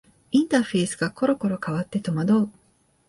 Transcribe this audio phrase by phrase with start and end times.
[0.31, 2.49] インターフェースがころころ変わって戸惑う